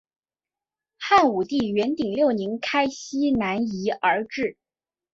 [0.97, 4.57] 汉武帝元鼎六年开西南夷而置。